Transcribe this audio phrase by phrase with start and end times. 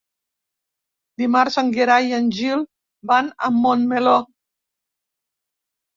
[1.23, 2.65] Dimarts en Gerai i en Gil
[3.13, 4.19] van a Montmeló.